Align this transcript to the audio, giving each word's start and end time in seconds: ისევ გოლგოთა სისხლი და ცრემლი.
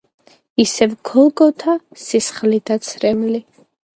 ისევ 0.63 0.95
გოლგოთა 1.09 1.75
სისხლი 2.05 2.61
და 2.71 2.79
ცრემლი. 2.89 3.45